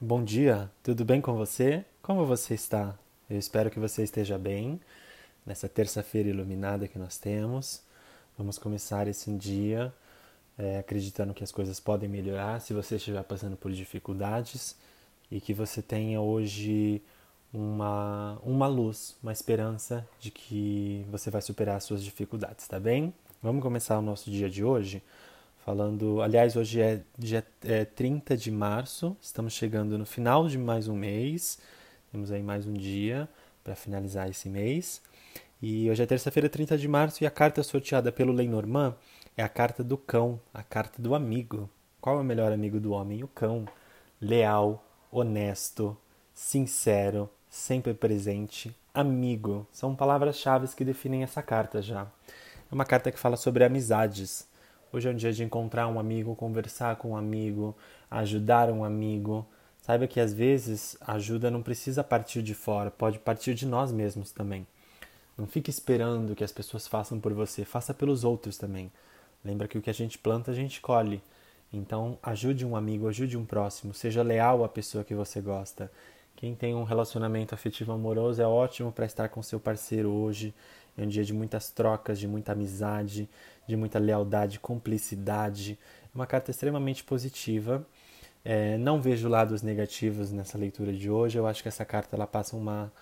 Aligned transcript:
Bom 0.00 0.22
dia, 0.22 0.70
tudo 0.80 1.04
bem 1.04 1.20
com 1.20 1.34
você? 1.34 1.84
Como 2.00 2.24
você 2.24 2.54
está? 2.54 2.96
Eu 3.28 3.36
espero 3.36 3.68
que 3.68 3.80
você 3.80 4.04
esteja 4.04 4.38
bem 4.38 4.80
nessa 5.44 5.68
terça-feira 5.68 6.28
iluminada 6.28 6.86
que 6.86 6.96
nós 6.96 7.18
temos. 7.18 7.82
Vamos 8.38 8.58
começar 8.58 9.08
esse 9.08 9.28
dia 9.32 9.92
é, 10.56 10.78
acreditando 10.78 11.34
que 11.34 11.42
as 11.42 11.50
coisas 11.50 11.80
podem 11.80 12.08
melhorar 12.08 12.60
se 12.60 12.72
você 12.72 12.94
estiver 12.94 13.24
passando 13.24 13.56
por 13.56 13.72
dificuldades 13.72 14.76
e 15.32 15.40
que 15.40 15.52
você 15.52 15.82
tenha 15.82 16.20
hoje 16.20 17.02
uma, 17.52 18.38
uma 18.44 18.68
luz, 18.68 19.16
uma 19.20 19.32
esperança 19.32 20.06
de 20.20 20.30
que 20.30 21.04
você 21.10 21.28
vai 21.28 21.42
superar 21.42 21.74
as 21.74 21.82
suas 21.82 22.04
dificuldades, 22.04 22.68
tá 22.68 22.78
bem? 22.78 23.12
Vamos 23.42 23.64
começar 23.64 23.98
o 23.98 24.02
nosso 24.02 24.30
dia 24.30 24.48
de 24.48 24.62
hoje 24.62 25.02
falando. 25.68 26.22
Aliás, 26.22 26.56
hoje 26.56 26.80
é 26.80 27.02
dia 27.18 27.46
é 27.62 27.84
30 27.84 28.34
de 28.38 28.50
março, 28.50 29.14
estamos 29.20 29.52
chegando 29.52 29.98
no 29.98 30.06
final 30.06 30.48
de 30.48 30.56
mais 30.56 30.88
um 30.88 30.96
mês, 30.96 31.58
temos 32.10 32.32
aí 32.32 32.42
mais 32.42 32.66
um 32.66 32.72
dia 32.72 33.28
para 33.62 33.74
finalizar 33.74 34.30
esse 34.30 34.48
mês. 34.48 35.02
E 35.60 35.90
hoje 35.90 36.02
é 36.02 36.06
terça-feira, 36.06 36.48
30 36.48 36.78
de 36.78 36.88
março, 36.88 37.22
e 37.22 37.26
a 37.26 37.30
carta 37.30 37.62
sorteada 37.62 38.10
pelo 38.10 38.32
Lenormand 38.32 38.96
é 39.36 39.42
a 39.42 39.48
carta 39.48 39.84
do 39.84 39.98
cão, 39.98 40.40
a 40.54 40.62
carta 40.62 41.02
do 41.02 41.14
amigo. 41.14 41.68
Qual 42.00 42.16
é 42.16 42.22
o 42.22 42.24
melhor 42.24 42.50
amigo 42.50 42.80
do 42.80 42.92
homem? 42.92 43.22
O 43.22 43.28
cão. 43.28 43.66
Leal, 44.22 44.82
honesto, 45.12 45.94
sincero, 46.32 47.28
sempre 47.50 47.92
presente, 47.92 48.74
amigo. 48.94 49.66
São 49.70 49.94
palavras-chave 49.94 50.66
que 50.74 50.82
definem 50.82 51.24
essa 51.24 51.42
carta 51.42 51.82
já. 51.82 52.06
É 52.72 52.74
uma 52.74 52.86
carta 52.86 53.12
que 53.12 53.18
fala 53.18 53.36
sobre 53.36 53.64
amizades 53.64 54.48
Hoje 54.90 55.06
é 55.06 55.10
um 55.10 55.14
dia 55.14 55.32
de 55.34 55.44
encontrar 55.44 55.86
um 55.86 56.00
amigo, 56.00 56.34
conversar 56.34 56.96
com 56.96 57.10
um 57.10 57.16
amigo, 57.16 57.76
ajudar 58.10 58.70
um 58.70 58.82
amigo. 58.82 59.46
Saiba 59.82 60.06
que 60.06 60.18
às 60.18 60.32
vezes 60.32 60.96
a 61.02 61.12
ajuda 61.12 61.50
não 61.50 61.62
precisa 61.62 62.02
partir 62.02 62.42
de 62.42 62.54
fora, 62.54 62.90
pode 62.90 63.18
partir 63.18 63.54
de 63.54 63.66
nós 63.66 63.92
mesmos 63.92 64.30
também. 64.30 64.66
Não 65.36 65.46
fique 65.46 65.68
esperando 65.68 66.34
que 66.34 66.42
as 66.42 66.52
pessoas 66.52 66.88
façam 66.88 67.20
por 67.20 67.34
você, 67.34 67.66
faça 67.66 67.92
pelos 67.92 68.24
outros 68.24 68.56
também. 68.56 68.90
Lembra 69.44 69.68
que 69.68 69.76
o 69.76 69.82
que 69.82 69.90
a 69.90 69.94
gente 69.94 70.16
planta, 70.16 70.52
a 70.52 70.54
gente 70.54 70.80
colhe. 70.80 71.22
Então, 71.70 72.18
ajude 72.22 72.64
um 72.64 72.74
amigo, 72.74 73.08
ajude 73.08 73.36
um 73.36 73.44
próximo, 73.44 73.92
seja 73.92 74.22
leal 74.22 74.64
à 74.64 74.68
pessoa 74.70 75.04
que 75.04 75.14
você 75.14 75.38
gosta. 75.38 75.92
Quem 76.38 76.54
tem 76.54 76.72
um 76.72 76.84
relacionamento 76.84 77.52
afetivo 77.52 77.90
amoroso 77.90 78.40
é 78.40 78.46
ótimo 78.46 78.92
para 78.92 79.04
estar 79.04 79.28
com 79.28 79.42
seu 79.42 79.58
parceiro 79.58 80.08
hoje. 80.08 80.54
É 80.96 81.02
um 81.02 81.08
dia 81.08 81.24
de 81.24 81.32
muitas 81.32 81.68
trocas, 81.68 82.16
de 82.16 82.28
muita 82.28 82.52
amizade, 82.52 83.28
de 83.66 83.74
muita 83.74 83.98
lealdade, 83.98 84.60
cumplicidade. 84.60 85.76
É 86.04 86.08
uma 86.14 86.28
carta 86.28 86.52
extremamente 86.52 87.02
positiva. 87.02 87.84
É, 88.44 88.78
não 88.78 89.02
vejo 89.02 89.28
lados 89.28 89.62
negativos 89.62 90.30
nessa 90.30 90.56
leitura 90.56 90.92
de 90.92 91.10
hoje. 91.10 91.36
Eu 91.36 91.44
acho 91.44 91.60
que 91.60 91.66
essa 91.66 91.84
carta 91.84 92.14
ela 92.14 92.24
passa 92.24 92.54
uma 92.54 92.92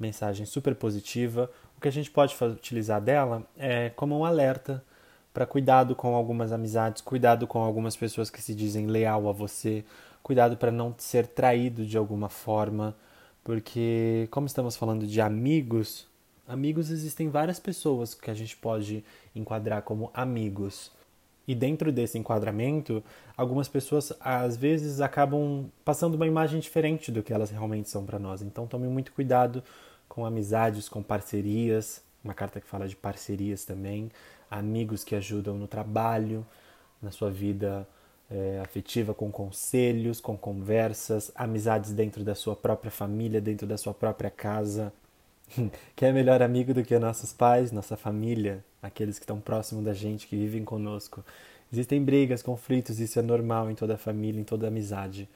mensagem 0.00 0.46
super 0.46 0.74
positiva. 0.74 1.50
O 1.76 1.80
que 1.82 1.88
a 1.88 1.92
gente 1.92 2.10
pode 2.10 2.34
utilizar 2.42 2.98
dela 2.98 3.46
é 3.58 3.90
como 3.90 4.18
um 4.18 4.24
alerta 4.24 4.82
para 5.36 5.44
cuidado 5.44 5.94
com 5.94 6.16
algumas 6.16 6.50
amizades, 6.50 7.02
cuidado 7.02 7.46
com 7.46 7.58
algumas 7.58 7.94
pessoas 7.94 8.30
que 8.30 8.40
se 8.40 8.54
dizem 8.54 8.86
leal 8.86 9.28
a 9.28 9.32
você, 9.32 9.84
cuidado 10.22 10.56
para 10.56 10.72
não 10.72 10.94
ser 10.96 11.26
traído 11.26 11.84
de 11.84 11.98
alguma 11.98 12.30
forma, 12.30 12.96
porque 13.44 14.28
como 14.30 14.46
estamos 14.46 14.76
falando 14.76 15.06
de 15.06 15.20
amigos, 15.20 16.08
Amigos 16.48 16.90
existem 16.90 17.28
várias 17.28 17.58
pessoas 17.58 18.14
que 18.14 18.30
a 18.30 18.34
gente 18.34 18.56
pode 18.56 19.04
enquadrar 19.34 19.82
como 19.82 20.12
amigos. 20.14 20.92
E 21.46 21.56
dentro 21.56 21.90
desse 21.90 22.18
enquadramento, 22.18 23.02
algumas 23.36 23.66
pessoas 23.66 24.12
às 24.20 24.56
vezes 24.56 25.00
acabam 25.00 25.68
passando 25.84 26.14
uma 26.14 26.26
imagem 26.26 26.60
diferente 26.60 27.10
do 27.10 27.20
que 27.20 27.32
elas 27.32 27.50
realmente 27.50 27.90
são 27.90 28.06
para 28.06 28.20
nós. 28.20 28.42
Então 28.42 28.64
tome 28.64 28.86
muito 28.86 29.12
cuidado 29.12 29.60
com 30.08 30.24
amizades, 30.24 30.88
com 30.88 31.02
parcerias, 31.02 32.00
uma 32.26 32.34
carta 32.34 32.60
que 32.60 32.66
fala 32.66 32.88
de 32.88 32.96
parcerias 32.96 33.64
também, 33.64 34.10
amigos 34.50 35.04
que 35.04 35.14
ajudam 35.14 35.56
no 35.56 35.66
trabalho, 35.66 36.46
na 37.00 37.10
sua 37.10 37.30
vida 37.30 37.86
é, 38.30 38.60
afetiva, 38.62 39.14
com 39.14 39.30
conselhos, 39.30 40.20
com 40.20 40.36
conversas, 40.36 41.32
amizades 41.34 41.92
dentro 41.92 42.22
da 42.24 42.34
sua 42.34 42.54
própria 42.54 42.90
família, 42.90 43.40
dentro 43.40 43.66
da 43.66 43.78
sua 43.78 43.94
própria 43.94 44.30
casa, 44.30 44.92
Quem 45.94 46.08
é 46.08 46.12
melhor 46.12 46.42
amigo 46.42 46.74
do 46.74 46.84
que 46.84 46.98
nossos 46.98 47.32
pais, 47.32 47.72
nossa 47.72 47.96
família, 47.96 48.64
aqueles 48.82 49.18
que 49.18 49.24
estão 49.24 49.40
próximos 49.40 49.84
da 49.84 49.92
gente, 49.92 50.26
que 50.26 50.36
vivem 50.36 50.64
conosco? 50.64 51.24
Existem 51.72 52.02
brigas, 52.02 52.42
conflitos, 52.42 53.00
isso 53.00 53.18
é 53.18 53.22
normal 53.22 53.70
em 53.70 53.74
toda 53.74 53.96
família, 53.96 54.40
em 54.40 54.44
toda 54.44 54.68
amizade. 54.68 55.28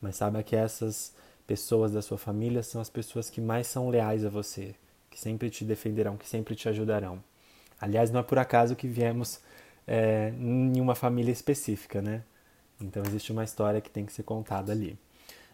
Mas 0.00 0.16
saiba 0.16 0.42
que 0.42 0.54
essas 0.54 1.12
pessoas 1.46 1.92
da 1.92 2.02
sua 2.02 2.18
família 2.18 2.62
são 2.62 2.80
as 2.80 2.90
pessoas 2.90 3.30
que 3.30 3.40
mais 3.40 3.66
são 3.66 3.88
leais 3.88 4.24
a 4.24 4.28
você, 4.28 4.74
que 5.10 5.18
sempre 5.18 5.50
te 5.50 5.64
defenderão, 5.64 6.16
que 6.16 6.28
sempre 6.28 6.54
te 6.54 6.68
ajudarão. 6.68 7.22
Aliás, 7.80 8.10
não 8.10 8.20
é 8.20 8.22
por 8.22 8.38
acaso 8.38 8.74
que 8.74 8.86
viemos 8.86 9.40
é, 9.86 10.32
em 10.38 10.80
uma 10.80 10.94
família 10.94 11.32
específica, 11.32 12.02
né? 12.02 12.22
Então 12.80 13.02
existe 13.06 13.32
uma 13.32 13.44
história 13.44 13.80
que 13.80 13.90
tem 13.90 14.04
que 14.04 14.12
ser 14.12 14.22
contada 14.22 14.72
ali. 14.72 14.98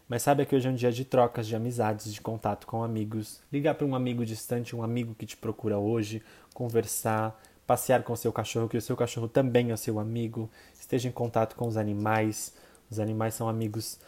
Mas 0.08 0.22
saiba 0.22 0.44
que 0.44 0.54
hoje 0.54 0.68
é 0.68 0.70
um 0.70 0.74
dia 0.74 0.92
de 0.92 1.04
trocas, 1.04 1.46
de 1.46 1.56
amizades, 1.56 2.12
de 2.12 2.20
contato 2.20 2.66
com 2.66 2.82
amigos. 2.82 3.40
Ligar 3.50 3.74
para 3.74 3.86
um 3.86 3.94
amigo 3.94 4.24
distante, 4.24 4.76
um 4.76 4.82
amigo 4.82 5.14
que 5.14 5.24
te 5.24 5.36
procura 5.36 5.78
hoje, 5.78 6.22
conversar, 6.52 7.40
passear 7.66 8.02
com 8.02 8.12
o 8.12 8.16
seu 8.16 8.32
cachorro, 8.32 8.68
que 8.68 8.76
o 8.76 8.82
seu 8.82 8.96
cachorro 8.96 9.28
também 9.28 9.72
é 9.72 9.76
seu 9.76 9.98
amigo. 9.98 10.50
Esteja 10.78 11.08
em 11.08 11.12
contato 11.12 11.56
com 11.56 11.66
os 11.66 11.78
animais. 11.78 12.52
Os 12.90 12.98
animais 12.98 13.34
são 13.34 13.48
amigos, 13.48 13.98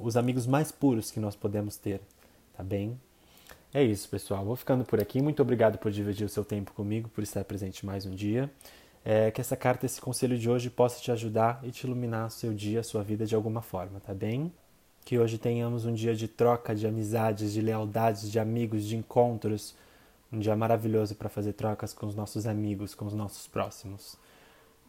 os 0.00 0.16
amigos 0.16 0.46
mais 0.46 0.72
puros 0.72 1.10
que 1.10 1.20
nós 1.20 1.36
podemos 1.36 1.76
ter, 1.76 2.00
tá 2.56 2.62
bem? 2.62 2.98
É 3.76 3.82
isso, 3.82 4.08
pessoal. 4.08 4.44
Vou 4.44 4.54
ficando 4.54 4.84
por 4.84 5.00
aqui. 5.00 5.20
Muito 5.20 5.42
obrigado 5.42 5.78
por 5.78 5.90
dividir 5.90 6.24
o 6.24 6.28
seu 6.28 6.44
tempo 6.44 6.72
comigo, 6.72 7.08
por 7.08 7.24
estar 7.24 7.44
presente 7.44 7.84
mais 7.84 8.06
um 8.06 8.14
dia. 8.14 8.48
É, 9.04 9.32
que 9.32 9.40
essa 9.40 9.56
carta, 9.56 9.84
esse 9.84 10.00
conselho 10.00 10.38
de 10.38 10.48
hoje 10.48 10.70
possa 10.70 11.00
te 11.00 11.10
ajudar 11.10 11.58
e 11.64 11.72
te 11.72 11.84
iluminar 11.84 12.28
o 12.28 12.30
seu 12.30 12.54
dia, 12.54 12.78
a 12.78 12.82
sua 12.84 13.02
vida 13.02 13.26
de 13.26 13.34
alguma 13.34 13.60
forma, 13.60 13.98
tá 13.98 14.14
bem? 14.14 14.52
Que 15.04 15.18
hoje 15.18 15.38
tenhamos 15.38 15.84
um 15.84 15.92
dia 15.92 16.14
de 16.14 16.28
troca 16.28 16.72
de 16.72 16.86
amizades, 16.86 17.52
de 17.52 17.60
lealdades, 17.60 18.30
de 18.30 18.38
amigos, 18.38 18.84
de 18.84 18.96
encontros. 18.96 19.74
Um 20.32 20.38
dia 20.38 20.54
maravilhoso 20.54 21.16
para 21.16 21.28
fazer 21.28 21.52
trocas 21.54 21.92
com 21.92 22.06
os 22.06 22.14
nossos 22.14 22.46
amigos, 22.46 22.94
com 22.94 23.06
os 23.06 23.12
nossos 23.12 23.48
próximos. 23.48 24.16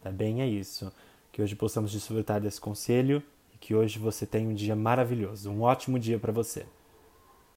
Tá 0.00 0.12
bem? 0.12 0.42
É 0.42 0.46
isso. 0.46 0.92
Que 1.32 1.42
hoje 1.42 1.56
possamos 1.56 1.90
desfrutar 1.90 2.40
desse 2.40 2.60
conselho 2.60 3.20
e 3.52 3.58
que 3.58 3.74
hoje 3.74 3.98
você 3.98 4.24
tenha 4.24 4.48
um 4.48 4.54
dia 4.54 4.76
maravilhoso. 4.76 5.50
Um 5.50 5.62
ótimo 5.62 5.98
dia 5.98 6.20
para 6.20 6.30
você. 6.30 6.64